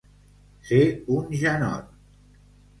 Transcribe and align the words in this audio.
Ser 0.69 0.81
un 1.17 1.29
janot. 1.45 1.95